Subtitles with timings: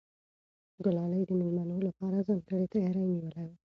[0.83, 3.57] ګلالۍ د مېلمنو لپاره ځانګړی تیاری نیولی و.